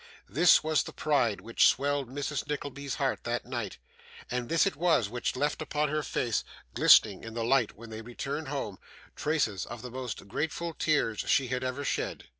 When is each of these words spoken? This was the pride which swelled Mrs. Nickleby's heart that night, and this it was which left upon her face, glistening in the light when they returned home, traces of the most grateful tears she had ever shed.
This 0.27 0.63
was 0.63 0.81
the 0.81 0.91
pride 0.93 1.41
which 1.41 1.67
swelled 1.67 2.09
Mrs. 2.09 2.47
Nickleby's 2.47 2.95
heart 2.95 3.23
that 3.23 3.45
night, 3.45 3.77
and 4.31 4.49
this 4.49 4.65
it 4.65 4.75
was 4.75 5.09
which 5.09 5.35
left 5.35 5.61
upon 5.61 5.89
her 5.89 6.01
face, 6.01 6.43
glistening 6.73 7.23
in 7.23 7.35
the 7.35 7.43
light 7.45 7.77
when 7.77 7.91
they 7.91 8.01
returned 8.01 8.47
home, 8.47 8.79
traces 9.15 9.63
of 9.63 9.83
the 9.83 9.91
most 9.91 10.27
grateful 10.27 10.73
tears 10.73 11.19
she 11.27 11.49
had 11.49 11.63
ever 11.63 11.83
shed. 11.85 12.23